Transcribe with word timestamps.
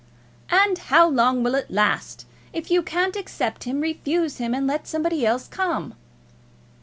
"And 0.49 0.79
how 0.79 1.07
long 1.07 1.43
will 1.43 1.53
it 1.53 1.69
last? 1.69 2.25
If 2.53 2.71
you 2.71 2.81
can't 2.81 3.15
accept 3.15 3.65
him, 3.65 3.81
refuse 3.81 4.37
him, 4.39 4.55
and 4.55 4.65
let 4.65 4.87
somebody 4.87 5.27
else 5.27 5.47
come." 5.47 5.93